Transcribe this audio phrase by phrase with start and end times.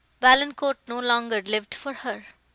[0.19, 2.25] —Valancourt no longer lived for her!